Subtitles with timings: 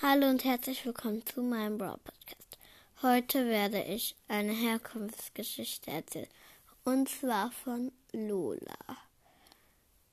[0.00, 2.56] Hallo und herzlich willkommen zu meinem Brawl Podcast.
[3.02, 6.28] Heute werde ich eine Herkunftsgeschichte erzählen
[6.84, 8.78] und zwar von Lola.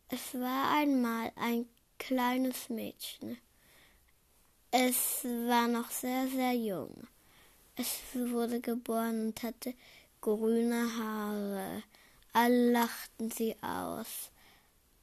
[0.09, 1.67] Es war einmal ein
[1.99, 3.37] kleines Mädchen.
[4.71, 7.07] Es war noch sehr, sehr jung.
[7.75, 9.75] Es wurde geboren und hatte
[10.20, 11.83] grüne Haare.
[12.33, 14.31] Alle lachten sie aus.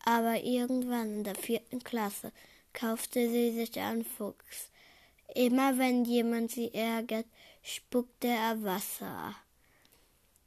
[0.04, 2.32] Aber irgendwann in der vierten Klasse
[2.72, 4.71] kaufte sie sich einen Fuchs.
[5.35, 7.27] Immer wenn jemand sie ärgert,
[7.63, 9.35] spuckte er Wasser.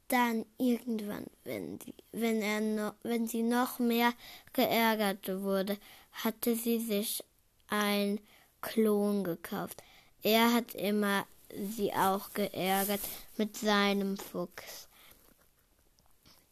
[0.08, 4.12] Dann irgendwann, wenn, sie, wenn, er no, wenn sie noch mehr
[4.52, 5.76] geärgert wurde,
[6.12, 7.24] hatte sie sich
[7.68, 8.20] ein
[8.60, 9.82] Klon gekauft.
[10.22, 11.26] Er hat immer
[11.74, 13.00] sie auch geärgert
[13.36, 14.88] mit seinem Fuchs.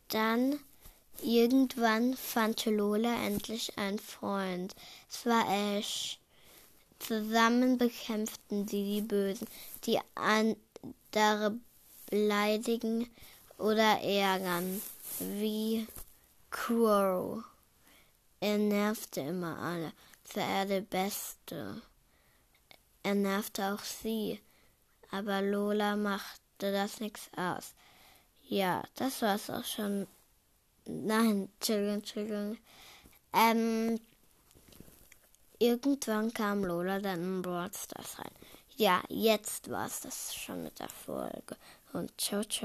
[0.09, 0.59] Dann
[1.23, 4.75] irgendwann fand Lola endlich einen Freund.
[5.09, 6.19] Es war Ash.
[7.07, 9.47] Zusammen bekämpften sie die Bösen,
[9.85, 11.59] die andere
[12.09, 13.11] beleidigen
[13.59, 14.81] oder ärgern,
[15.19, 15.87] wie
[16.51, 17.45] Crow.
[18.41, 19.93] Er nervte immer alle,
[20.33, 21.83] war er der Beste.
[23.03, 24.41] Er nervte auch sie,
[25.11, 27.75] aber Lola machte das nichts aus.
[28.49, 30.07] Ja, das war's auch schon.
[30.87, 32.59] Nein, Entschuldigung, Entschuldigung.
[33.35, 34.01] Ähm,
[35.59, 38.33] irgendwann kam Lola dann in Brawl Stars rein.
[38.77, 41.57] Ja, jetzt war es das schon mit der Folge.
[41.93, 42.63] Und ciao, ciao.